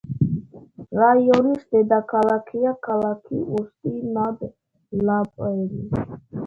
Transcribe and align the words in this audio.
რაიონის 1.01 1.67
დედაქალაქია 1.75 2.73
ქალაქი 2.89 3.45
უსტი-ნად-ლაბემი. 3.59 5.89